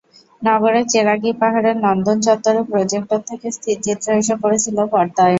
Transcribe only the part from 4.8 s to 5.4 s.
পর্দায়।